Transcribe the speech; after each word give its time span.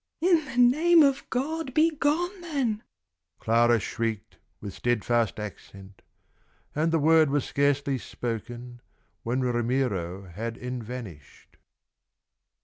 "In 0.19 0.45
the 0.45 0.57
name 0.57 1.03
of 1.03 1.29
God, 1.29 1.75
begone 1.75 2.41
then!" 2.41 2.81
Clara 3.39 3.79
shrieked, 3.79 4.39
with 4.59 4.73
steadfast 4.73 5.39
accent. 5.39 6.01
And 6.73 6.91
the 6.91 6.97
word 6.97 7.29
was 7.29 7.45
scarcely 7.45 7.99
spoken, 7.99 8.81
When 9.21 9.41
Ramiro 9.41 10.23
had 10.27 10.57
evanished. 10.57 11.55